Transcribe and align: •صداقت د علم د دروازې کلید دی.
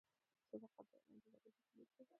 •صداقت 0.49 0.85
د 0.91 0.93
علم 1.05 1.17
د 1.23 1.25
دروازې 1.25 1.61
کلید 1.69 1.89
دی. 1.97 2.03